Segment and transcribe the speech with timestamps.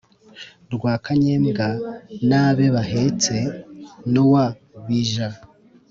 [0.73, 1.67] Rwakanyembwa
[2.29, 3.35] n’abe Bahetse
[4.07, 4.45] nk’uwa
[4.85, 5.27] Bija;